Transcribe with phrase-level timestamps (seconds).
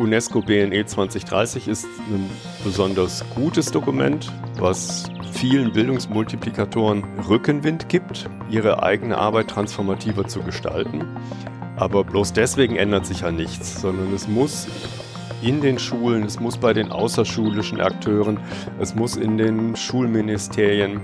[0.00, 2.30] UNESCO BNE 2030 ist ein
[2.64, 11.04] besonders gutes Dokument, was vielen Bildungsmultiplikatoren Rückenwind gibt, ihre eigene Arbeit transformativer zu gestalten.
[11.76, 14.68] Aber bloß deswegen ändert sich ja nichts, sondern es muss
[15.42, 18.40] in den Schulen, es muss bei den außerschulischen Akteuren,
[18.80, 20.98] es muss in den Schulministerien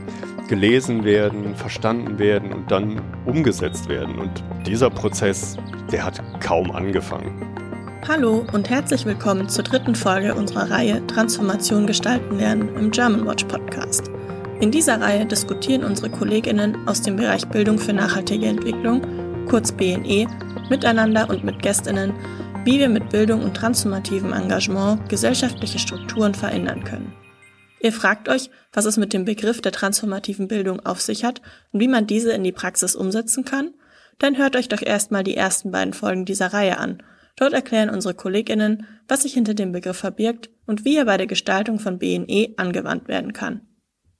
[0.48, 4.18] gelesen werden, verstanden werden und dann umgesetzt werden.
[4.18, 5.58] Und dieser Prozess,
[5.92, 7.65] der hat kaum angefangen.
[8.08, 13.42] Hallo und herzlich willkommen zur dritten Folge unserer Reihe Transformation gestalten lernen im German Watch
[13.46, 14.12] Podcast.
[14.60, 19.02] In dieser Reihe diskutieren unsere Kolleginnen aus dem Bereich Bildung für nachhaltige Entwicklung,
[19.48, 20.28] kurz BNE,
[20.70, 22.14] miteinander und mit Gästinnen,
[22.64, 27.12] wie wir mit Bildung und transformativem Engagement gesellschaftliche Strukturen verändern können.
[27.80, 31.80] Ihr fragt euch, was es mit dem Begriff der transformativen Bildung auf sich hat und
[31.80, 33.74] wie man diese in die Praxis umsetzen kann?
[34.20, 37.02] Dann hört euch doch erstmal die ersten beiden Folgen dieser Reihe an.
[37.36, 41.26] Dort erklären unsere KollegInnen, was sich hinter dem Begriff verbirgt und wie er bei der
[41.26, 43.60] Gestaltung von BNE angewandt werden kann.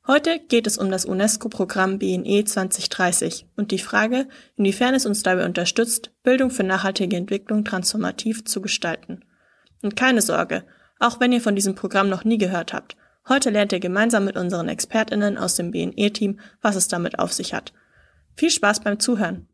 [0.07, 5.45] Heute geht es um das UNESCO-Programm BNE 2030 und die Frage, inwiefern es uns dabei
[5.45, 9.25] unterstützt, Bildung für nachhaltige Entwicklung transformativ zu gestalten.
[9.83, 10.63] Und keine Sorge,
[11.01, 12.97] auch wenn ihr von diesem Programm noch nie gehört habt,
[13.29, 17.53] heute lernt ihr gemeinsam mit unseren ExpertInnen aus dem BNE-Team, was es damit auf sich
[17.53, 17.73] hat.
[18.37, 19.49] Viel Spaß beim Zuhören!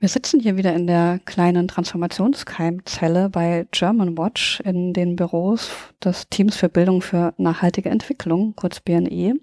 [0.00, 5.70] Wir sitzen hier wieder in der kleinen Transformationskeimzelle bei German Watch in den Büros
[6.02, 9.34] des Teams für Bildung für nachhaltige Entwicklung, kurz BNE.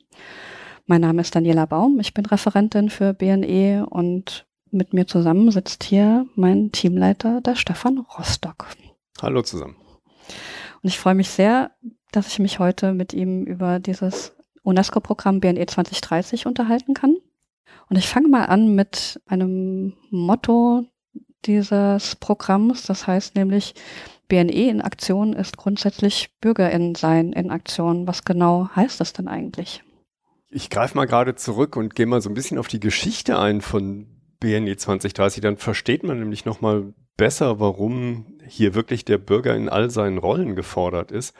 [0.87, 5.83] Mein Name ist Daniela Baum, ich bin Referentin für BNE und mit mir zusammen sitzt
[5.83, 8.65] hier mein Teamleiter, der Stefan Rostock.
[9.21, 9.75] Hallo zusammen.
[10.81, 11.69] Und ich freue mich sehr,
[12.11, 17.17] dass ich mich heute mit ihm über dieses UNESCO-Programm BNE 2030 unterhalten kann.
[17.89, 20.85] Und ich fange mal an mit einem Motto
[21.45, 22.83] dieses Programms.
[22.83, 23.75] Das heißt nämlich,
[24.27, 28.07] BNE in Aktion ist grundsätzlich Bürgerin sein in Aktion.
[28.07, 29.83] Was genau heißt das denn eigentlich?
[30.49, 33.61] Ich greife mal gerade zurück und gehe mal so ein bisschen auf die Geschichte ein
[33.61, 34.07] von
[34.39, 35.41] BNE 2030.
[35.41, 40.17] Dann versteht man nämlich noch mal besser, warum hier wirklich der Bürger in all seinen
[40.17, 41.33] Rollen gefordert ist.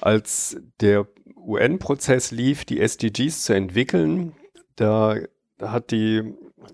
[0.00, 1.06] Als der
[1.36, 4.32] UN-Prozess lief, die SDGs zu entwickeln,
[4.76, 5.16] da
[5.58, 6.22] da hat die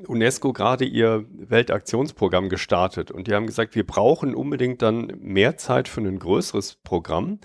[0.06, 5.88] UNESCO gerade ihr Weltaktionsprogramm gestartet und die haben gesagt, wir brauchen unbedingt dann mehr Zeit
[5.88, 7.38] für ein größeres Programm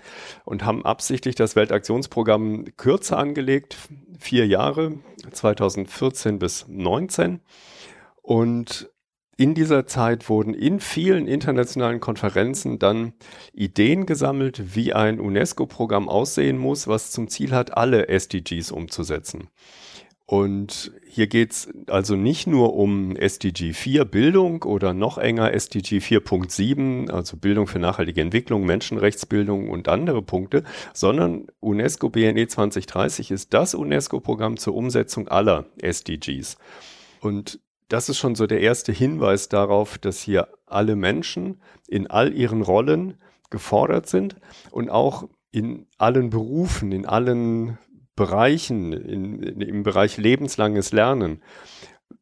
[0.44, 3.76] und haben absichtlich das Weltaktionsprogramm kürzer angelegt,
[4.18, 4.98] vier Jahre,
[5.30, 7.40] 2014 bis 2019.
[8.22, 8.90] Und
[9.36, 13.14] in dieser Zeit wurden in vielen internationalen Konferenzen dann
[13.54, 19.48] Ideen gesammelt, wie ein UNESCO-Programm aussehen muss, was zum Ziel hat, alle SDGs umzusetzen.
[20.30, 27.10] Und hier geht's also nicht nur um SDG 4 Bildung oder noch enger SDG 4.7,
[27.10, 30.62] also Bildung für nachhaltige Entwicklung, Menschenrechtsbildung und andere Punkte,
[30.94, 36.58] sondern UNESCO BNE 2030 ist das UNESCO-Programm zur Umsetzung aller SDGs.
[37.20, 37.58] Und
[37.88, 42.62] das ist schon so der erste Hinweis darauf, dass hier alle Menschen in all ihren
[42.62, 43.14] Rollen
[43.50, 44.36] gefordert sind
[44.70, 47.78] und auch in allen Berufen, in allen
[48.20, 51.42] Bereichen, in, in, im Bereich lebenslanges Lernen,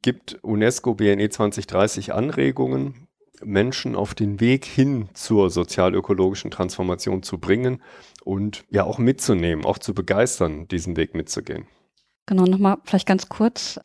[0.01, 3.09] gibt UNESCO BNE 2030 Anregungen,
[3.43, 7.83] Menschen auf den Weg hin zur sozialökologischen Transformation zu bringen
[8.23, 11.67] und ja auch mitzunehmen, auch zu begeistern, diesen Weg mitzugehen.
[12.27, 13.81] Genau, nochmal vielleicht ganz kurz.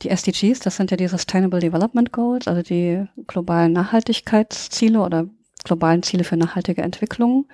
[0.00, 5.28] Die SDGs, das sind ja die Sustainable Development Goals, also die globalen Nachhaltigkeitsziele oder
[5.64, 7.46] globalen Ziele für nachhaltige Entwicklung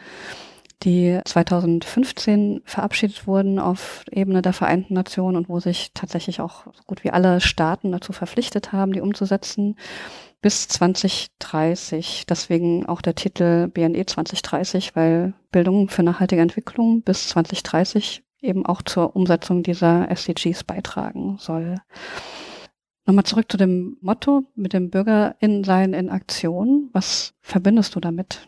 [0.82, 6.82] die 2015 verabschiedet wurden auf Ebene der Vereinten Nationen und wo sich tatsächlich auch so
[6.86, 9.76] gut wie alle Staaten dazu verpflichtet haben, die umzusetzen,
[10.42, 12.26] bis 2030.
[12.28, 18.82] Deswegen auch der Titel BNE 2030, weil Bildung für nachhaltige Entwicklung bis 2030 eben auch
[18.82, 21.76] zur Umsetzung dieser SDGs beitragen soll.
[23.06, 26.90] Nochmal zurück zu dem Motto mit dem Bürgerinnensein in Aktion.
[26.92, 28.46] Was verbindest du damit?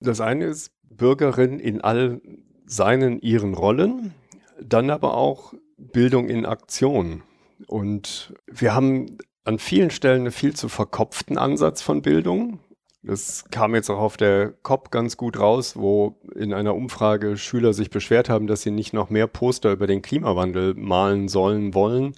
[0.00, 2.20] Das eine ist Bürgerin in all
[2.66, 4.14] seinen, ihren Rollen,
[4.60, 7.22] dann aber auch Bildung in Aktion.
[7.66, 12.60] Und wir haben an vielen Stellen einen viel zu verkopften Ansatz von Bildung.
[13.02, 17.74] Das kam jetzt auch auf der COP ganz gut raus, wo in einer Umfrage Schüler
[17.74, 22.14] sich beschwert haben, dass sie nicht noch mehr Poster über den Klimawandel malen sollen wollen,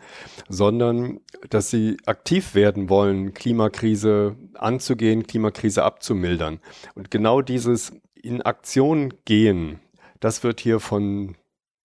[0.48, 1.18] sondern
[1.50, 6.60] dass sie aktiv werden wollen, Klimakrise anzugehen, Klimakrise abzumildern.
[6.94, 7.92] Und genau dieses
[8.26, 9.80] in Aktion gehen,
[10.20, 11.36] das wird hier von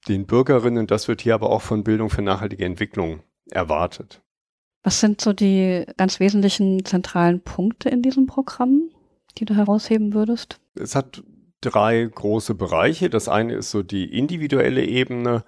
[0.08, 4.22] den Bürgerinnen, das wird hier aber auch von Bildung für nachhaltige Entwicklung erwartet.
[4.84, 8.90] Was sind so die ganz wesentlichen zentralen Punkte in diesem Programm,
[9.38, 10.60] die du herausheben würdest?
[10.74, 11.24] Es hat
[11.62, 13.10] drei große Bereiche.
[13.10, 15.44] Das eine ist so die individuelle Ebene.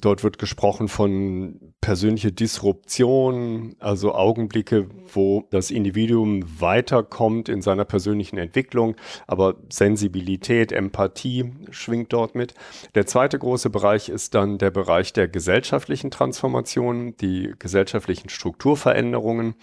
[0.00, 8.38] Dort wird gesprochen von persönlicher Disruption, also Augenblicke, wo das Individuum weiterkommt in seiner persönlichen
[8.38, 12.54] Entwicklung, aber Sensibilität, Empathie schwingt dort mit.
[12.94, 19.54] Der zweite große Bereich ist dann der Bereich der gesellschaftlichen Transformation, die gesellschaftlichen Strukturveränderungen.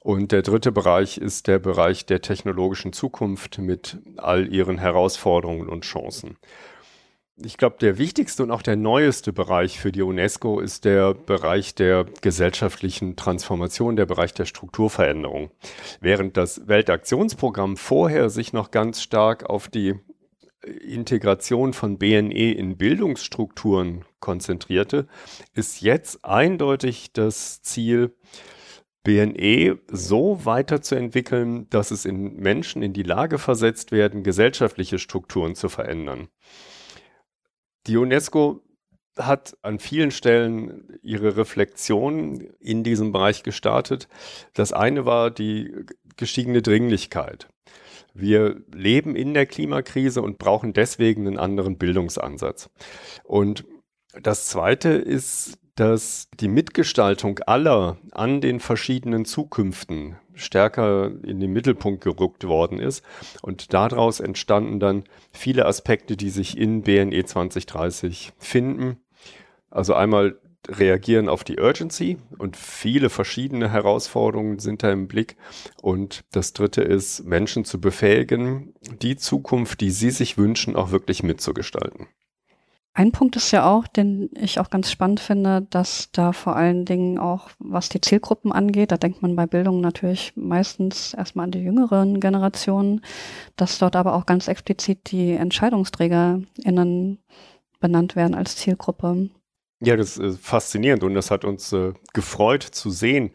[0.00, 5.82] Und der dritte Bereich ist der Bereich der technologischen Zukunft mit all ihren Herausforderungen und
[5.82, 6.36] Chancen.
[7.38, 11.74] Ich glaube, der wichtigste und auch der neueste Bereich für die UNESCO ist der Bereich
[11.74, 15.50] der gesellschaftlichen Transformation, der Bereich der Strukturveränderung.
[16.00, 19.96] Während das Weltaktionsprogramm vorher sich noch ganz stark auf die
[20.62, 25.06] Integration von BNE in Bildungsstrukturen konzentrierte,
[25.52, 28.16] ist jetzt eindeutig das Ziel,
[29.04, 35.68] BNE so weiterzuentwickeln, dass es in Menschen in die Lage versetzt werden, gesellschaftliche Strukturen zu
[35.68, 36.28] verändern.
[37.86, 38.62] Die UNESCO
[39.16, 44.08] hat an vielen Stellen ihre Reflexion in diesem Bereich gestartet.
[44.54, 45.72] Das eine war die
[46.16, 47.48] gestiegene Dringlichkeit.
[48.12, 52.70] Wir leben in der Klimakrise und brauchen deswegen einen anderen Bildungsansatz.
[53.24, 53.64] Und
[54.20, 62.04] das zweite ist dass die Mitgestaltung aller an den verschiedenen Zukünften stärker in den Mittelpunkt
[62.04, 63.04] gerückt worden ist.
[63.42, 68.98] Und daraus entstanden dann viele Aspekte, die sich in BNE 2030 finden.
[69.70, 70.38] Also einmal
[70.68, 75.36] reagieren auf die Urgency und viele verschiedene Herausforderungen sind da im Blick.
[75.80, 81.22] Und das dritte ist, Menschen zu befähigen, die Zukunft, die sie sich wünschen, auch wirklich
[81.22, 82.08] mitzugestalten.
[82.98, 86.86] Ein Punkt ist ja auch, den ich auch ganz spannend finde, dass da vor allen
[86.86, 91.50] Dingen auch, was die Zielgruppen angeht, da denkt man bei Bildung natürlich meistens erstmal an
[91.50, 93.02] die jüngeren Generationen,
[93.54, 97.18] dass dort aber auch ganz explizit die EntscheidungsträgerInnen
[97.80, 99.28] benannt werden als Zielgruppe.
[99.80, 103.32] Ja, das ist faszinierend und das hat uns äh, gefreut zu sehen,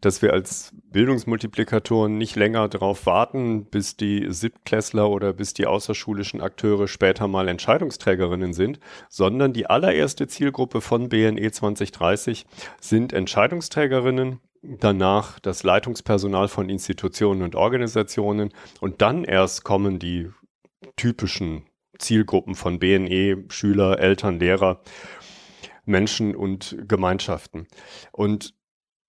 [0.00, 6.42] dass wir als Bildungsmultiplikatoren nicht länger darauf warten, bis die Siebtklässler oder bis die außerschulischen
[6.42, 8.78] Akteure später mal Entscheidungsträgerinnen sind,
[9.08, 12.46] sondern die allererste Zielgruppe von BNE 2030
[12.80, 18.50] sind Entscheidungsträgerinnen, danach das Leitungspersonal von Institutionen und Organisationen
[18.80, 20.30] und dann erst kommen die
[20.94, 21.64] typischen
[21.98, 24.80] Zielgruppen von BNE, Schüler, Eltern, Lehrer
[25.84, 27.66] Menschen und Gemeinschaften.
[28.12, 28.54] Und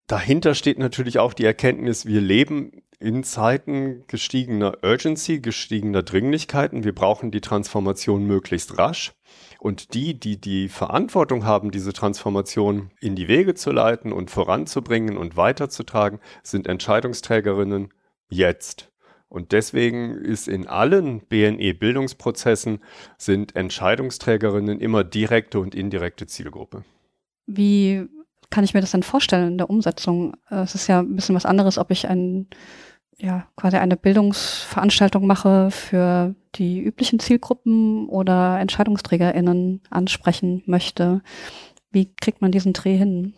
[0.08, 6.84] dahinter steht natürlich auch die Erkenntnis, wir leben in Zeiten gestiegener Urgency, gestiegener Dringlichkeiten.
[6.84, 9.14] Wir brauchen die Transformation möglichst rasch.
[9.60, 15.18] Und die, die die Verantwortung haben, diese Transformation in die Wege zu leiten und voranzubringen
[15.18, 17.90] und weiterzutragen, sind Entscheidungsträgerinnen
[18.30, 18.91] jetzt.
[19.32, 22.80] Und deswegen ist in allen BNE-Bildungsprozessen
[23.18, 26.84] sind Entscheidungsträgerinnen immer direkte und indirekte Zielgruppe.
[27.46, 28.10] Wie
[28.50, 30.36] kann ich mir das denn vorstellen in der Umsetzung?
[30.50, 32.48] Es ist ja ein bisschen was anderes, ob ich ein,
[33.18, 41.22] ja, quasi eine Bildungsveranstaltung mache für die üblichen Zielgruppen oder EntscheidungsträgerInnen ansprechen möchte.
[41.90, 43.34] Wie kriegt man diesen Dreh hin?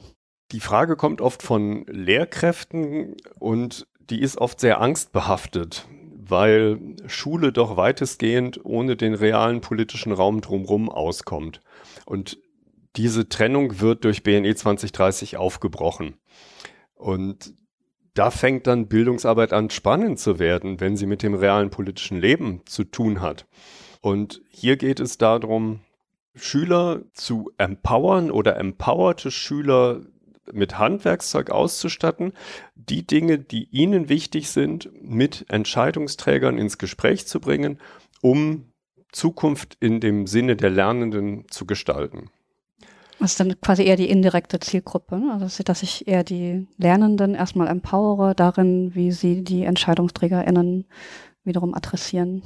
[0.54, 7.77] Die Frage kommt oft von Lehrkräften und die ist oft sehr angstbehaftet, weil Schule doch
[7.77, 11.62] weitestgehend ohne den realen politischen Raum drumherum auskommt.
[12.05, 12.39] Und
[12.95, 16.15] diese Trennung wird durch BNE 2030 aufgebrochen.
[16.95, 17.53] Und
[18.13, 22.62] da fängt dann Bildungsarbeit an spannend zu werden, wenn sie mit dem realen politischen Leben
[22.65, 23.48] zu tun hat.
[24.01, 25.79] Und hier geht es darum,
[26.36, 30.01] Schüler zu empowern oder empowerte Schüler
[30.51, 32.33] mit Handwerkszeug auszustatten,
[32.75, 37.79] die Dinge, die ihnen wichtig sind, mit Entscheidungsträgern ins Gespräch zu bringen,
[38.21, 38.71] um
[39.12, 42.29] Zukunft in dem Sinne der Lernenden zu gestalten.
[43.19, 45.38] Das ist dann quasi eher die indirekte Zielgruppe, ne?
[45.39, 50.85] also dass ich eher die Lernenden erstmal empowere darin, wie sie die EntscheidungsträgerInnen
[51.45, 52.41] wiederum adressieren.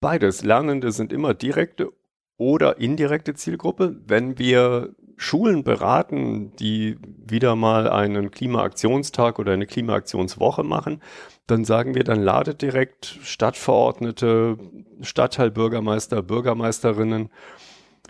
[0.00, 0.42] Beides.
[0.42, 1.92] Lernende sind immer direkte
[2.38, 4.00] oder indirekte Zielgruppe.
[4.06, 6.96] Wenn wir Schulen beraten, die
[7.26, 11.02] wieder mal einen Klimaaktionstag oder eine Klimaaktionswoche machen,
[11.46, 14.56] dann sagen wir, dann ladet direkt Stadtverordnete,
[15.02, 17.28] Stadtteilbürgermeister, Bürgermeisterinnen,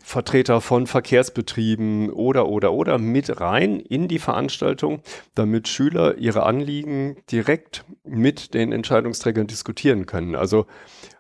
[0.00, 5.02] Vertreter von Verkehrsbetrieben oder oder oder mit rein in die Veranstaltung,
[5.34, 10.36] damit Schüler ihre Anliegen direkt mit den Entscheidungsträgern diskutieren können.
[10.36, 10.66] Also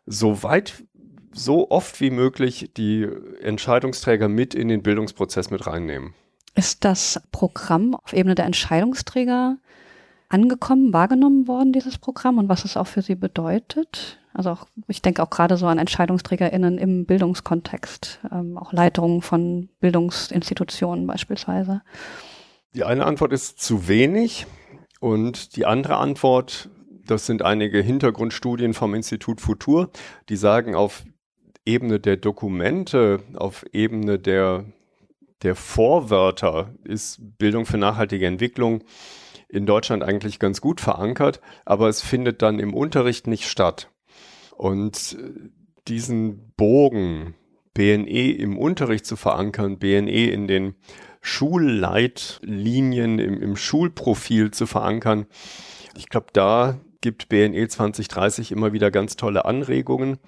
[0.06, 0.84] so weit
[1.32, 3.06] so oft wie möglich die
[3.40, 6.14] Entscheidungsträger mit in den Bildungsprozess mit reinnehmen.
[6.54, 9.56] Ist das Programm auf Ebene der Entscheidungsträger
[10.28, 14.18] angekommen, wahrgenommen worden, dieses Programm und was es auch für Sie bedeutet?
[14.32, 19.68] Also auch, ich denke auch gerade so an EntscheidungsträgerInnen im Bildungskontext, ähm, auch Leitungen von
[19.80, 21.82] Bildungsinstitutionen beispielsweise.
[22.74, 24.46] Die eine Antwort ist zu wenig
[25.00, 26.70] und die andere Antwort,
[27.06, 29.90] das sind einige Hintergrundstudien vom Institut Futur,
[30.28, 31.02] die sagen, auf
[31.70, 34.64] Ebene der Dokumente, auf Ebene der,
[35.42, 38.82] der Vorwörter ist Bildung für nachhaltige Entwicklung
[39.48, 43.90] in Deutschland eigentlich ganz gut verankert, aber es findet dann im Unterricht nicht statt.
[44.56, 45.50] Und äh,
[45.86, 47.34] diesen Bogen
[47.74, 50.74] BNE im Unterricht zu verankern, BNE in den
[51.20, 55.26] Schulleitlinien, im, im Schulprofil zu verankern,
[55.96, 60.18] ich glaube, da gibt BNE 2030 immer wieder ganz tolle Anregungen.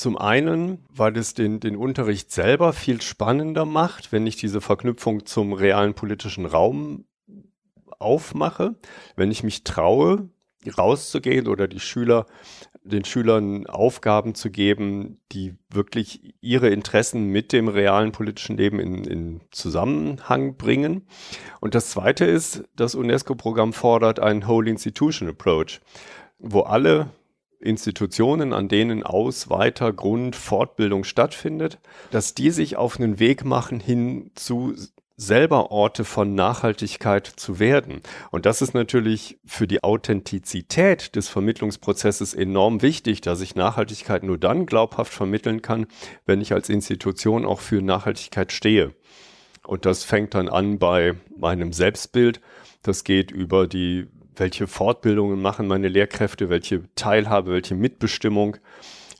[0.00, 5.26] Zum einen, weil es den, den Unterricht selber viel spannender macht, wenn ich diese Verknüpfung
[5.26, 7.04] zum realen politischen Raum
[7.98, 8.76] aufmache,
[9.16, 10.30] wenn ich mich traue,
[10.78, 12.24] rauszugehen oder die Schüler,
[12.82, 19.04] den Schülern Aufgaben zu geben, die wirklich ihre Interessen mit dem realen politischen Leben in,
[19.04, 21.06] in Zusammenhang bringen.
[21.60, 25.82] Und das zweite ist, das UNESCO-Programm fordert einen Whole Institution Approach,
[26.38, 27.10] wo alle
[27.60, 31.78] Institutionen, an denen Aus-, Weiter-, Grund-, Fortbildung stattfindet,
[32.10, 34.74] dass die sich auf einen Weg machen hin zu
[35.20, 38.00] selber Orte von Nachhaltigkeit zu werden.
[38.30, 44.38] Und das ist natürlich für die Authentizität des Vermittlungsprozesses enorm wichtig, dass ich Nachhaltigkeit nur
[44.38, 45.86] dann glaubhaft vermitteln kann,
[46.24, 48.94] wenn ich als Institution auch für Nachhaltigkeit stehe.
[49.66, 52.40] Und das fängt dann an bei meinem Selbstbild.
[52.82, 54.06] Das geht über die,
[54.40, 58.56] welche Fortbildungen machen meine Lehrkräfte, welche Teilhabe, welche Mitbestimmung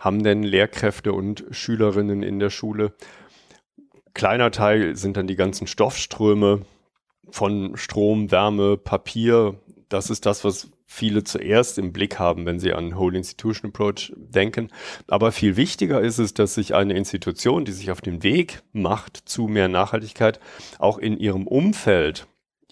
[0.01, 2.95] haben denn Lehrkräfte und Schülerinnen in der Schule
[4.15, 6.63] kleiner Teil sind dann die ganzen Stoffströme
[7.31, 9.61] von Strom, Wärme, Papier.
[9.89, 14.13] Das ist das, was viele zuerst im Blick haben, wenn sie an Whole Institution Approach
[14.17, 14.69] denken.
[15.07, 19.17] Aber viel wichtiger ist es, dass sich eine Institution, die sich auf den Weg macht
[19.17, 20.41] zu mehr Nachhaltigkeit,
[20.79, 22.27] auch in ihrem Umfeld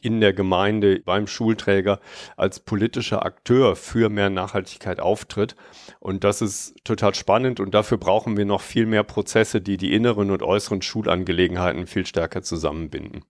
[0.05, 2.01] in der Gemeinde, beim Schulträger
[2.37, 5.57] als politischer Akteur für mehr Nachhaltigkeit auftritt.
[6.01, 9.93] Und das ist total spannend und dafür brauchen wir noch viel mehr Prozesse, die die
[9.93, 13.25] inneren und äußeren Schulangelegenheiten viel stärker zusammenbinden.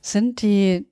[0.00, 0.86] Sind die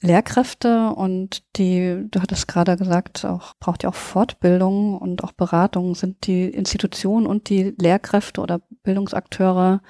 [0.00, 5.96] Lehrkräfte und die, du hattest gerade gesagt, auch braucht ja auch Fortbildung und auch Beratung,
[5.96, 9.80] sind die Institutionen und die Lehrkräfte oder Bildungsakteure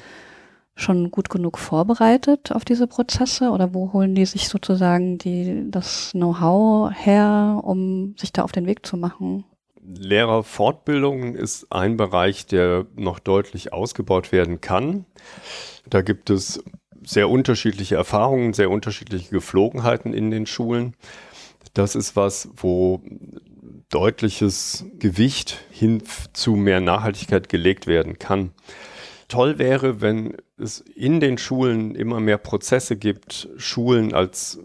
[0.78, 6.12] schon gut genug vorbereitet auf diese Prozesse oder wo holen die sich sozusagen die, das
[6.12, 9.44] Know-how her, um sich da auf den Weg zu machen?
[9.82, 15.04] Lehrerfortbildung ist ein Bereich, der noch deutlich ausgebaut werden kann.
[15.88, 16.62] Da gibt es
[17.02, 20.94] sehr unterschiedliche Erfahrungen, sehr unterschiedliche Geflogenheiten in den Schulen.
[21.74, 23.02] Das ist was, wo
[23.88, 26.02] deutliches Gewicht hin
[26.34, 28.52] zu mehr Nachhaltigkeit gelegt werden kann
[29.28, 34.58] toll wäre, wenn es in den Schulen immer mehr Prozesse gibt, Schulen als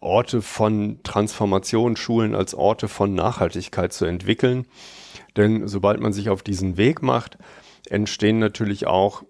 [0.00, 4.66] Orte von Transformation, Schulen als Orte von Nachhaltigkeit zu entwickeln.
[5.36, 7.38] Denn sobald man sich auf diesen Weg macht,
[7.88, 9.24] entstehen natürlich auch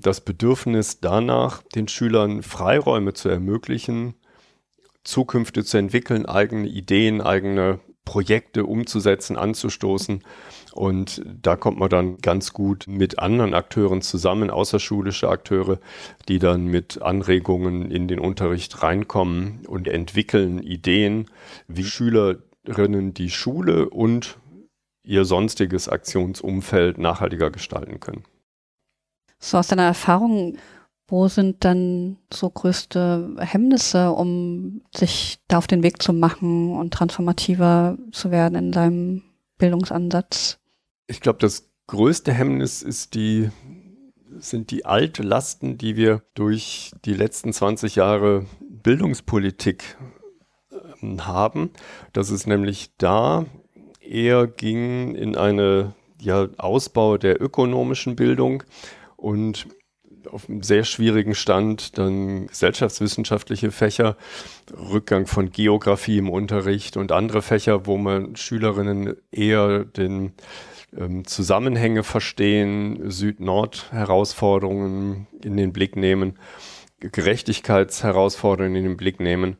[0.00, 4.14] das Bedürfnis danach, den Schülern Freiräume zu ermöglichen,
[5.04, 10.24] Zukünfte zu entwickeln, eigene Ideen, eigene Projekte umzusetzen, anzustoßen.
[10.72, 15.78] Und da kommt man dann ganz gut mit anderen Akteuren zusammen, außerschulische Akteure,
[16.26, 21.30] die dann mit Anregungen in den Unterricht reinkommen und entwickeln Ideen,
[21.68, 24.38] wie Schülerinnen die Schule und
[25.04, 28.24] ihr sonstiges Aktionsumfeld nachhaltiger gestalten können.
[29.38, 30.58] So aus deiner Erfahrung,
[31.10, 36.94] wo sind dann so größte Hemmnisse, um sich da auf den Weg zu machen und
[36.94, 39.22] transformativer zu werden in deinem
[39.58, 40.58] Bildungsansatz?
[41.08, 43.50] Ich glaube, das größte Hemmnis ist die,
[44.38, 49.96] sind die Altlasten, die wir durch die letzten 20 Jahre Bildungspolitik
[51.02, 51.70] ähm, haben.
[52.12, 53.46] Dass es nämlich da
[54.00, 58.62] eher ging in eine ja, Ausbau der ökonomischen Bildung
[59.16, 59.66] und
[60.30, 64.16] auf einem sehr schwierigen Stand dann gesellschaftswissenschaftliche Fächer,
[64.72, 70.32] Rückgang von Geografie im Unterricht und andere Fächer, wo man Schülerinnen eher den
[70.96, 76.38] ähm, Zusammenhänge verstehen, Süd-Nord-Herausforderungen in den Blick nehmen,
[77.00, 79.56] Gerechtigkeitsherausforderungen in den Blick nehmen.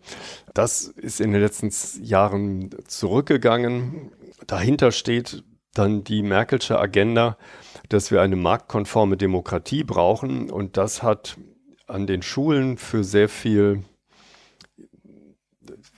[0.55, 1.73] Das ist in den letzten
[2.05, 4.13] Jahren zurückgegangen.
[4.47, 5.43] Dahinter steht
[5.75, 7.37] dann die Merkelsche Agenda,
[7.89, 11.37] dass wir eine marktkonforme Demokratie brauchen und das hat
[11.87, 13.85] an den Schulen für sehr viel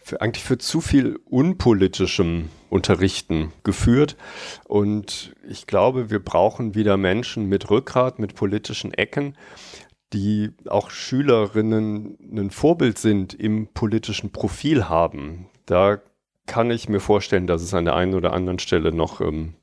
[0.02, 4.16] für, eigentlich für zu viel unpolitischem Unterrichten geführt.
[4.64, 9.36] Und ich glaube, wir brauchen wieder Menschen mit Rückgrat, mit politischen Ecken,
[10.12, 15.46] die auch Schülerinnen ein Vorbild sind im politischen Profil haben.
[15.66, 16.00] Da
[16.46, 19.54] kann ich mir vorstellen, dass es an der einen oder anderen Stelle noch ähm,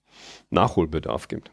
[0.49, 1.51] Nachholbedarf gibt.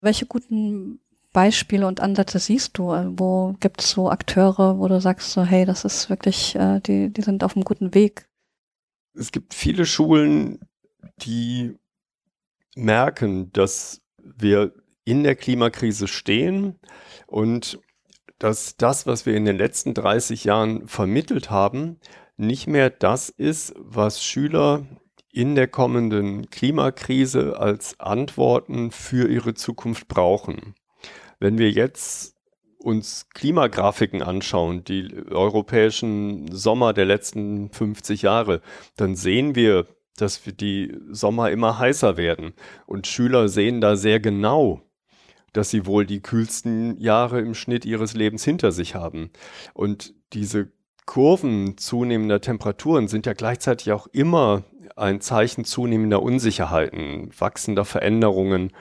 [0.00, 1.00] Welche guten
[1.32, 2.88] Beispiele und Ansätze siehst du?
[3.16, 7.12] Wo gibt es so Akteure, wo du sagst, so, hey, das ist wirklich, äh, die,
[7.12, 8.28] die sind auf einem guten Weg?
[9.14, 10.60] Es gibt viele Schulen,
[11.18, 11.76] die
[12.74, 14.72] merken, dass wir
[15.04, 16.78] in der Klimakrise stehen
[17.26, 17.80] und
[18.38, 21.98] dass das, was wir in den letzten 30 Jahren vermittelt haben,
[22.36, 24.86] nicht mehr das ist, was Schüler
[25.32, 30.74] in der kommenden Klimakrise als Antworten für ihre Zukunft brauchen.
[31.38, 32.36] Wenn wir jetzt
[32.78, 38.62] uns Klimagrafiken anschauen, die europäischen Sommer der letzten 50 Jahre,
[38.96, 42.54] dann sehen wir, dass die Sommer immer heißer werden.
[42.86, 44.82] Und Schüler sehen da sehr genau,
[45.52, 49.30] dass sie wohl die kühlsten Jahre im Schnitt ihres Lebens hinter sich haben.
[49.74, 50.72] Und diese
[51.06, 54.62] Kurven zunehmender Temperaturen sind ja gleichzeitig auch immer
[54.96, 58.72] ein Zeichen zunehmender Unsicherheiten, wachsender Veränderungen,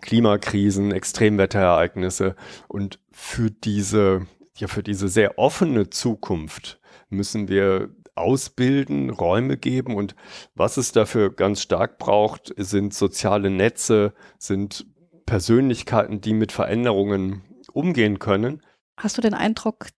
[0.00, 2.36] Klimakrisen, Extremwetterereignisse.
[2.68, 10.14] Und für diese, ja, für diese sehr offene Zukunft müssen wir ausbilden, Räume geben und
[10.54, 14.86] was es dafür ganz stark braucht, sind soziale Netze, sind
[15.24, 18.62] Persönlichkeiten, die mit Veränderungen umgehen können.
[18.98, 19.88] Hast du den Eindruck,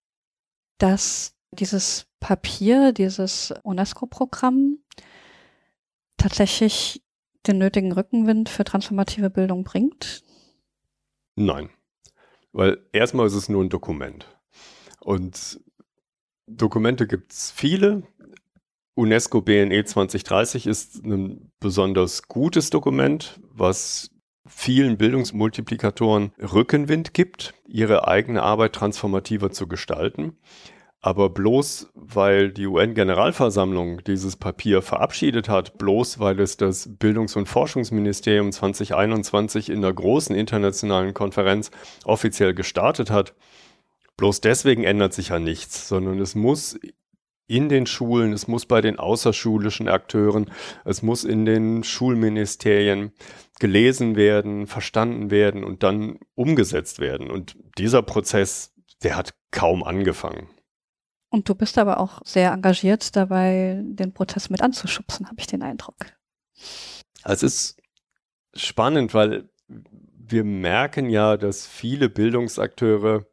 [0.78, 4.78] dass dieses Papier, dieses UNESCO-Programm
[6.24, 7.02] tatsächlich
[7.46, 10.22] den nötigen Rückenwind für transformative Bildung bringt?
[11.36, 11.68] Nein,
[12.52, 14.26] weil erstmal ist es nur ein Dokument.
[15.00, 15.60] Und
[16.46, 18.04] Dokumente gibt es viele.
[18.94, 24.10] UNESCO BNE 2030 ist ein besonders gutes Dokument, was
[24.46, 30.38] vielen Bildungsmultiplikatoren Rückenwind gibt, ihre eigene Arbeit transformativer zu gestalten.
[31.04, 37.46] Aber bloß weil die UN-Generalversammlung dieses Papier verabschiedet hat, bloß weil es das Bildungs- und
[37.46, 41.70] Forschungsministerium 2021 in der großen internationalen Konferenz
[42.06, 43.34] offiziell gestartet hat,
[44.16, 46.80] bloß deswegen ändert sich ja nichts, sondern es muss
[47.48, 50.50] in den Schulen, es muss bei den außerschulischen Akteuren,
[50.86, 53.12] es muss in den Schulministerien
[53.60, 57.30] gelesen werden, verstanden werden und dann umgesetzt werden.
[57.30, 60.48] Und dieser Prozess, der hat kaum angefangen.
[61.34, 65.64] Und du bist aber auch sehr engagiert dabei, den Prozess mit anzuschubsen, habe ich den
[65.64, 65.96] Eindruck.
[67.24, 67.82] Es ist
[68.54, 73.26] spannend, weil wir merken ja, dass viele Bildungsakteure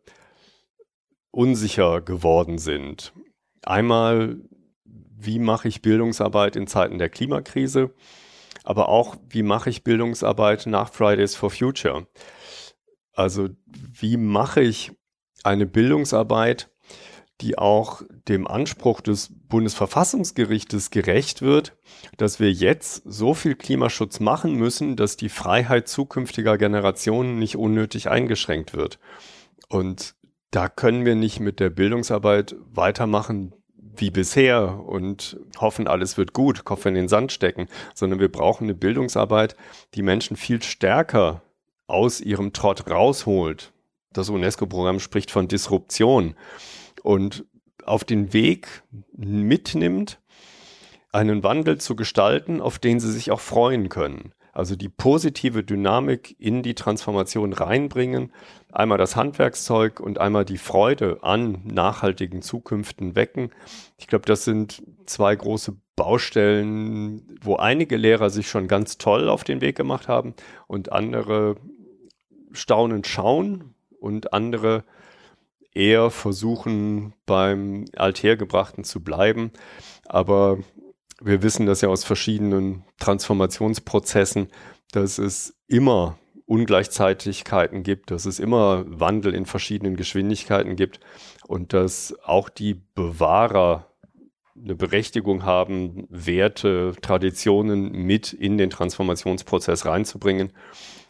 [1.29, 3.13] unsicher geworden sind.
[3.61, 4.39] Einmal,
[4.83, 7.93] wie mache ich Bildungsarbeit in Zeiten der Klimakrise,
[8.63, 12.07] aber auch, wie mache ich Bildungsarbeit nach Fridays for Future?
[13.13, 14.91] Also, wie mache ich
[15.43, 16.70] eine Bildungsarbeit,
[17.41, 21.75] die auch dem Anspruch des Bundesverfassungsgerichtes gerecht wird,
[22.17, 28.09] dass wir jetzt so viel Klimaschutz machen müssen, dass die Freiheit zukünftiger Generationen nicht unnötig
[28.09, 28.99] eingeschränkt wird.
[29.69, 30.15] Und
[30.51, 36.63] da können wir nicht mit der Bildungsarbeit weitermachen wie bisher und hoffen, alles wird gut,
[36.63, 39.55] Kopf in den Sand stecken, sondern wir brauchen eine Bildungsarbeit,
[39.95, 41.41] die Menschen viel stärker
[41.87, 43.73] aus ihrem Trott rausholt.
[44.13, 46.35] Das UNESCO-Programm spricht von Disruption
[47.01, 47.45] und
[47.85, 48.83] auf den Weg
[49.15, 50.19] mitnimmt,
[51.11, 54.33] einen Wandel zu gestalten, auf den sie sich auch freuen können.
[54.53, 58.33] Also die positive Dynamik in die Transformation reinbringen,
[58.71, 63.51] einmal das Handwerkszeug und einmal die Freude an nachhaltigen Zukünften wecken.
[63.97, 69.45] Ich glaube, das sind zwei große Baustellen, wo einige Lehrer sich schon ganz toll auf
[69.45, 70.33] den Weg gemacht haben
[70.67, 71.55] und andere
[72.51, 74.83] staunend schauen und andere
[75.73, 79.51] eher versuchen, beim Althergebrachten zu bleiben.
[80.05, 80.59] Aber
[81.21, 84.47] wir wissen das ja aus verschiedenen Transformationsprozessen,
[84.91, 90.99] dass es immer Ungleichzeitigkeiten gibt, dass es immer Wandel in verschiedenen Geschwindigkeiten gibt
[91.47, 93.87] und dass auch die Bewahrer
[94.61, 100.51] eine Berechtigung haben, Werte, Traditionen mit in den Transformationsprozess reinzubringen.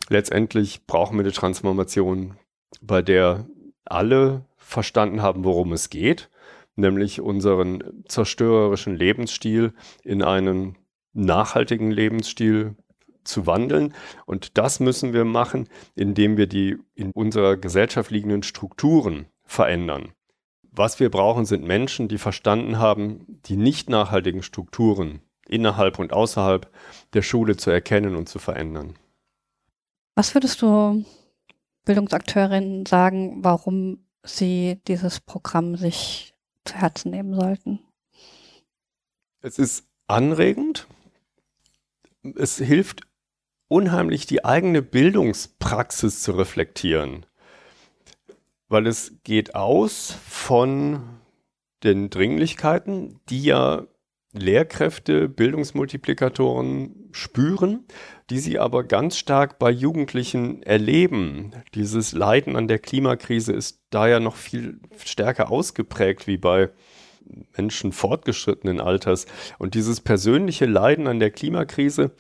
[0.10, 2.38] Letztendlich brauchen wir eine Transformation,
[2.82, 3.48] bei der
[3.86, 6.30] alle verstanden haben, worum es geht,
[6.76, 10.78] nämlich unseren zerstörerischen Lebensstil in einen
[11.14, 12.76] nachhaltigen Lebensstil
[13.24, 13.94] zu wandeln.
[14.26, 20.14] Und das müssen wir machen, indem wir die in unserer Gesellschaft liegenden Strukturen verändern.
[20.74, 26.72] was wir brauchen, sind Menschen, die verstanden haben, die nicht nachhaltigen Strukturen innerhalb und außerhalb
[27.14, 28.96] der Schule zu erkennen und zu verändern.
[30.16, 31.04] Was würdest du
[31.84, 36.34] Bildungsakteurinnen sagen, warum sie dieses Programm sich
[36.66, 37.80] zu Herzen nehmen sollten?
[39.42, 40.88] Es ist anregend.
[42.36, 43.02] Es hilft
[43.68, 47.26] unheimlich, die eigene Bildungspraxis zu reflektieren,
[48.68, 51.02] weil es geht aus von
[51.84, 53.88] den Dringlichkeiten, die ja
[54.34, 57.86] Lehrkräfte, Bildungsmultiplikatoren spüren,
[58.30, 61.52] die sie aber ganz stark bei Jugendlichen erleben.
[61.76, 66.70] Dieses Leiden an der Klimakrise ist da ja noch viel stärker ausgeprägt wie bei
[67.58, 69.26] Menschen fortgeschrittenen Alters.
[69.58, 72.12] Und dieses persönliche Leiden an der Klimakrise,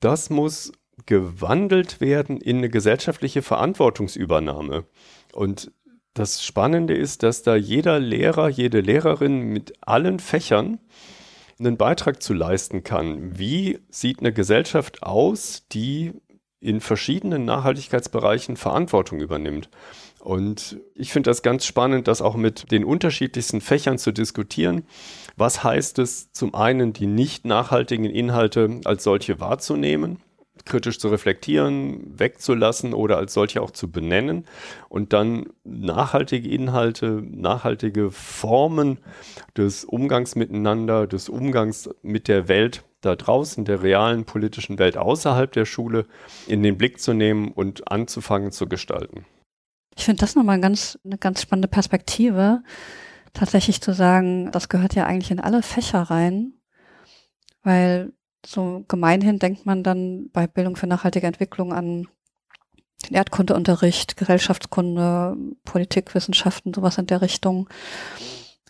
[0.00, 0.72] das muss
[1.06, 4.84] gewandelt werden in eine gesellschaftliche Verantwortungsübernahme.
[5.32, 5.70] Und
[6.14, 10.80] das Spannende ist, dass da jeder Lehrer, jede Lehrerin mit allen Fächern
[11.58, 13.38] einen Beitrag zu leisten kann.
[13.38, 16.12] Wie sieht eine Gesellschaft aus, die
[16.60, 19.68] in verschiedenen Nachhaltigkeitsbereichen Verantwortung übernimmt?
[20.20, 24.84] Und ich finde das ganz spannend, das auch mit den unterschiedlichsten Fächern zu diskutieren.
[25.36, 30.18] Was heißt es, zum einen die nicht nachhaltigen Inhalte als solche wahrzunehmen?
[30.68, 34.44] Kritisch zu reflektieren, wegzulassen oder als solche auch zu benennen
[34.88, 39.00] und dann nachhaltige Inhalte, nachhaltige Formen
[39.56, 45.50] des Umgangs miteinander, des Umgangs mit der Welt da draußen, der realen politischen Welt außerhalb
[45.52, 46.06] der Schule
[46.46, 49.24] in den Blick zu nehmen und anzufangen zu gestalten.
[49.96, 52.62] Ich finde das nochmal ganz, eine ganz spannende Perspektive,
[53.32, 56.54] tatsächlich zu sagen, das gehört ja eigentlich in alle Fächer rein,
[57.62, 58.12] weil
[58.44, 62.08] so gemeinhin denkt man dann bei Bildung für nachhaltige Entwicklung an
[63.10, 67.68] Erdkundeunterricht, Gesellschaftskunde, Politikwissenschaften, sowas in der Richtung.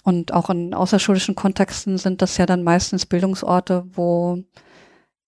[0.04, 4.42] Und auch in außerschulischen Kontexten sind das ja dann meistens Bildungsorte, wo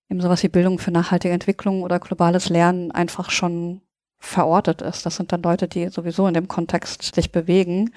[0.09, 3.83] eben sowas wie Bildung für nachhaltige Entwicklung oder globales Lernen einfach schon
[4.19, 5.07] verortet ist.
[5.07, 7.93] Das sind dann Leute, die sowieso in dem Kontext sich bewegen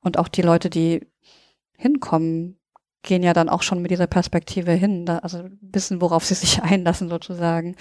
[0.00, 1.06] und auch die Leute, die
[1.76, 2.57] hinkommen,
[3.02, 6.62] gehen ja dann auch schon mit dieser Perspektive hin, da, also wissen, worauf sie sich
[6.62, 7.76] einlassen sozusagen.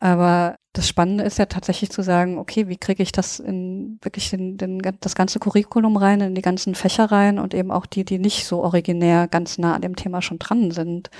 [0.00, 4.32] Aber das Spannende ist ja tatsächlich zu sagen, okay, wie kriege ich das in wirklich
[4.32, 8.04] in, in, das ganze Curriculum rein, in die ganzen Fächer rein und eben auch die,
[8.04, 11.10] die nicht so originär ganz nah an dem Thema schon dran sind.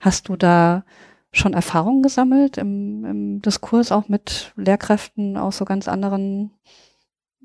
[0.00, 0.84] Hast du da
[1.32, 6.52] schon Erfahrungen gesammelt im, im Diskurs auch mit Lehrkräften aus so ganz anderen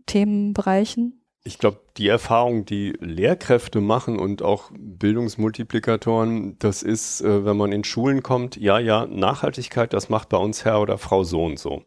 [0.05, 1.22] Themenbereichen?
[1.45, 7.73] Ich glaube, die Erfahrung, die Lehrkräfte machen und auch Bildungsmultiplikatoren, das ist, äh, wenn man
[7.73, 11.59] in Schulen kommt, ja, ja, Nachhaltigkeit, das macht bei uns Herr oder Frau so und
[11.59, 11.83] so.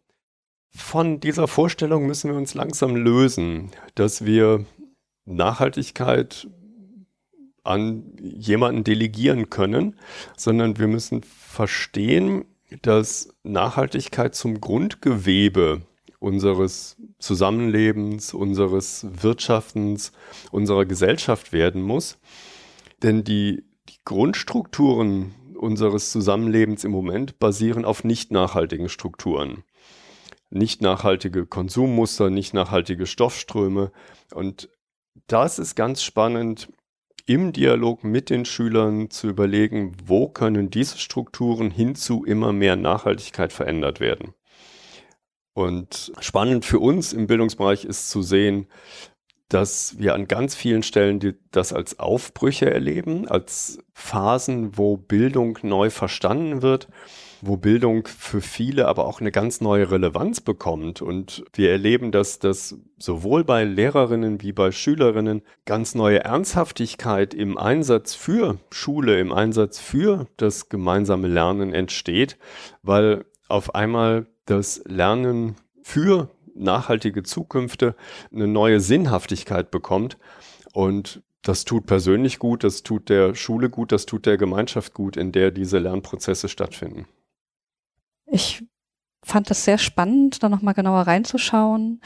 [0.74, 4.66] Von dieser Vorstellung müssen wir uns langsam lösen, dass wir
[5.24, 6.48] Nachhaltigkeit
[7.64, 9.96] an jemanden delegieren können,
[10.36, 12.44] sondern wir müssen verstehen,
[12.82, 15.82] dass Nachhaltigkeit zum Grundgewebe
[16.26, 20.10] unseres Zusammenlebens, unseres Wirtschaftens,
[20.50, 22.18] unserer Gesellschaft werden muss.
[23.04, 29.62] Denn die, die Grundstrukturen unseres Zusammenlebens im Moment basieren auf nicht nachhaltigen Strukturen.
[30.50, 33.92] Nicht nachhaltige Konsummuster, nicht nachhaltige Stoffströme.
[34.34, 34.68] Und
[35.28, 36.72] das ist ganz spannend,
[37.26, 42.74] im Dialog mit den Schülern zu überlegen, wo können diese Strukturen hin zu immer mehr
[42.74, 44.34] Nachhaltigkeit verändert werden.
[45.56, 48.66] Und spannend für uns im Bildungsbereich ist zu sehen,
[49.48, 55.58] dass wir an ganz vielen Stellen die, das als Aufbrüche erleben, als Phasen, wo Bildung
[55.62, 56.88] neu verstanden wird,
[57.40, 61.00] wo Bildung für viele aber auch eine ganz neue Relevanz bekommt.
[61.00, 67.56] Und wir erleben, dass das sowohl bei Lehrerinnen wie bei Schülerinnen ganz neue Ernsthaftigkeit im
[67.56, 72.36] Einsatz für Schule, im Einsatz für das gemeinsame Lernen entsteht,
[72.82, 77.94] weil auf einmal das Lernen für nachhaltige Zukünfte
[78.32, 80.16] eine neue Sinnhaftigkeit bekommt.
[80.72, 85.16] Und das tut persönlich gut, das tut der Schule gut, das tut der Gemeinschaft gut,
[85.16, 87.06] in der diese Lernprozesse stattfinden.
[88.26, 88.64] Ich
[89.22, 92.00] fand es sehr spannend, da nochmal genauer reinzuschauen,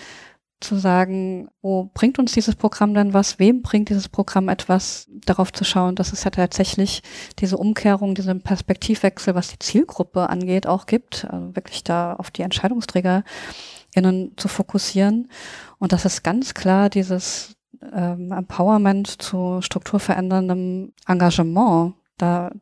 [0.60, 5.52] zu sagen, wo bringt uns dieses Programm denn was, wem bringt dieses Programm etwas, darauf
[5.52, 7.02] zu schauen, dass es ja tatsächlich
[7.38, 12.42] diese Umkehrung, diesen Perspektivwechsel, was die Zielgruppe angeht, auch gibt, also wirklich da auf die
[12.42, 15.30] EntscheidungsträgerInnen zu fokussieren.
[15.78, 17.56] Und dass es ganz klar dieses
[17.92, 22.52] ähm, Empowerment zu strukturveränderndem Engagement da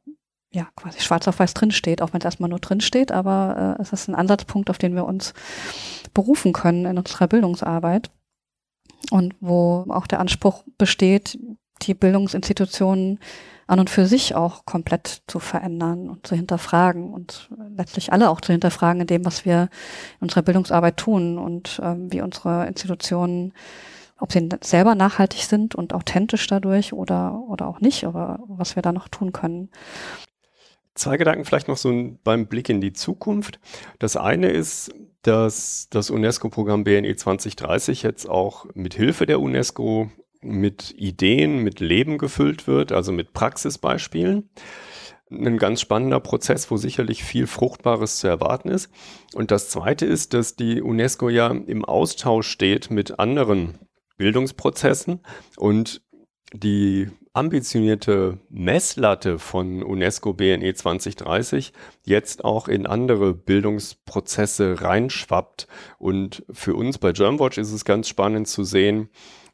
[0.53, 3.93] ja quasi schwarz auf weiß drinsteht, auch wenn es erstmal nur drinsteht, aber äh, es
[3.93, 5.35] ist ein Ansatzpunkt, auf den wir uns
[6.15, 8.11] berufen können in unserer Bildungsarbeit.
[9.11, 11.39] und wo auch der Anspruch besteht,
[11.83, 13.21] die Bildungsinstitutionen
[13.69, 18.41] an und für sich auch komplett zu verändern und zu hinterfragen und letztlich alle auch
[18.41, 19.69] zu hinterfragen in dem, was wir
[20.21, 23.53] in unserer Bildungsarbeit tun und ähm, wie unsere Institutionen,
[24.19, 28.83] ob sie selber nachhaltig sind und authentisch dadurch oder, oder auch nicht, aber was wir
[28.83, 29.71] da noch tun können.
[30.99, 33.61] Zwei Gedanken vielleicht noch so beim Blick in die Zukunft.
[34.01, 40.93] Das eine ist, dass das UNESCO-Programm BNE 2030 jetzt auch mit Hilfe der UNESCO mit
[40.97, 44.51] Ideen, mit Leben gefüllt wird, also mit Praxisbeispielen.
[45.31, 48.91] Ein ganz spannender Prozess, wo sicherlich viel Fruchtbares zu erwarten ist.
[49.35, 53.79] Und das Zweite ist, dass die UNESCO ja im Austausch steht mit anderen
[54.17, 55.21] Bildungsprozessen
[55.59, 56.03] und
[56.53, 57.09] die
[57.39, 61.73] ambitionierte Messlatte von UNESCO BNE 2030
[62.05, 65.69] jetzt auch in andere Bildungsprozesse reinschwappt.
[66.01, 69.09] Und für uns bei Germanwatch ist es ganz spannend zu sehen,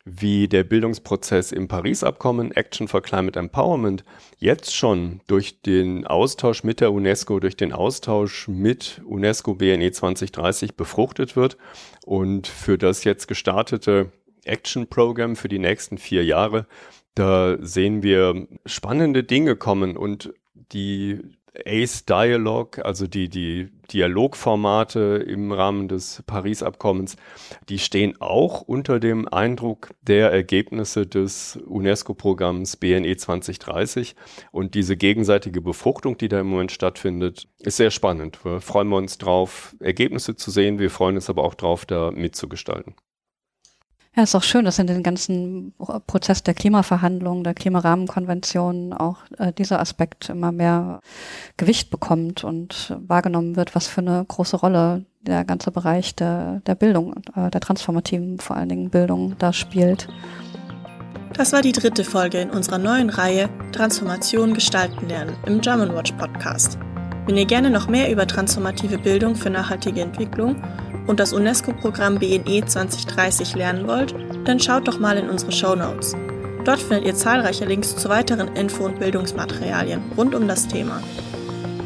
[0.06, 4.02] wie der Bildungsprozess im Paris-Abkommen Action for Climate Empowerment
[4.38, 10.74] jetzt schon durch den Austausch mit der UNESCO, durch den Austausch mit UNESCO BNE 2030
[10.74, 11.58] befruchtet wird
[12.06, 14.10] und für das jetzt gestartete
[14.44, 16.66] Action Program für die nächsten vier Jahre,
[17.14, 20.32] da sehen wir spannende Dinge kommen und
[20.72, 21.20] die
[21.64, 27.16] Ace Dialogue, also die, die Dialogformate im Rahmen des Paris-Abkommens,
[27.68, 34.16] die stehen auch unter dem Eindruck der Ergebnisse des UNESCO-Programms BNE 2030.
[34.50, 38.44] Und diese gegenseitige Befruchtung, die da im Moment stattfindet, ist sehr spannend.
[38.44, 40.80] Wir freuen uns drauf, Ergebnisse zu sehen.
[40.80, 42.96] Wir freuen uns aber auch drauf, da mitzugestalten.
[44.16, 45.74] Ja, ist auch schön, dass in den ganzen
[46.06, 51.00] Prozess der Klimaverhandlungen, der Klimarahmenkonvention auch äh, dieser Aspekt immer mehr
[51.56, 56.76] Gewicht bekommt und wahrgenommen wird, was für eine große Rolle der ganze Bereich der, der
[56.76, 60.06] Bildung, äh, der transformativen vor allen Dingen Bildung da spielt.
[61.32, 66.12] Das war die dritte Folge in unserer neuen Reihe Transformation gestalten lernen im German Watch
[66.12, 66.78] Podcast.
[67.26, 70.56] Wenn ihr gerne noch mehr über transformative Bildung für nachhaltige Entwicklung
[71.06, 76.14] und das UNESCO-Programm BNE 2030 lernen wollt, dann schaut doch mal in unsere Show Notes.
[76.64, 81.02] Dort findet ihr zahlreiche Links zu weiteren Info- und Bildungsmaterialien rund um das Thema.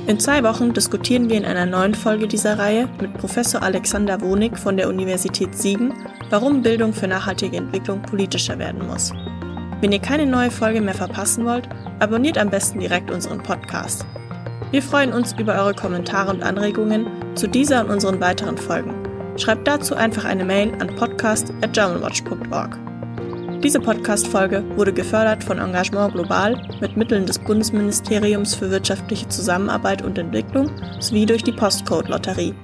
[0.08, 4.56] In zwei Wochen diskutieren wir in einer neuen Folge dieser Reihe mit Professor Alexander Wonig
[4.56, 5.92] von der Universität Siegen,
[6.30, 9.12] warum Bildung für nachhaltige Entwicklung politischer werden muss.
[9.80, 11.68] Wenn ihr keine neue Folge mehr verpassen wollt,
[12.00, 14.04] abonniert am besten direkt unseren Podcast.
[14.70, 18.92] Wir freuen uns über eure Kommentare und Anregungen zu dieser und unseren weiteren Folgen.
[19.38, 22.78] Schreibt dazu einfach eine Mail an podcast.germanwatch.org.
[23.62, 30.18] Diese Podcast-Folge wurde gefördert von Engagement Global mit Mitteln des Bundesministeriums für wirtschaftliche Zusammenarbeit und
[30.18, 32.54] Entwicklung sowie durch die Postcode-Lotterie.